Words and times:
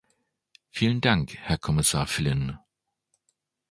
Vielen 0.71 0.99
Dank, 0.99 1.35
Herr 1.35 1.59
Kommissar 1.59 2.07
Flynn! 2.07 2.57